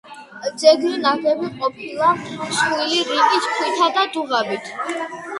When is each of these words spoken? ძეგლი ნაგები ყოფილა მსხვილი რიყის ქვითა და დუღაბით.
ძეგლი 0.59 0.93
ნაგები 1.01 1.49
ყოფილა 1.59 2.07
მსხვილი 2.21 3.03
რიყის 3.09 3.45
ქვითა 3.59 3.91
და 3.99 4.07
დუღაბით. 4.17 4.73